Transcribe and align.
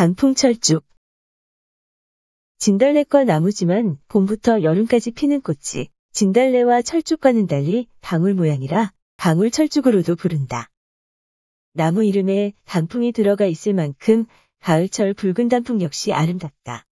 단풍철쭉 0.00 0.82
진달래과 2.56 3.24
나무지만 3.24 3.98
봄부터 4.08 4.62
여름까지 4.62 5.10
피는 5.10 5.42
꽃이 5.42 5.88
진달래와 6.12 6.80
철쭉과는 6.80 7.46
달리 7.46 7.86
방울 8.00 8.32
모양이라 8.32 8.94
방울철쭉으로도 9.18 10.16
부른다. 10.16 10.70
나무 11.74 12.02
이름에 12.02 12.54
단풍이 12.64 13.12
들어가 13.12 13.44
있을 13.44 13.74
만큼 13.74 14.24
가을철 14.60 15.12
붉은 15.12 15.50
단풍 15.50 15.82
역시 15.82 16.14
아름답다. 16.14 16.86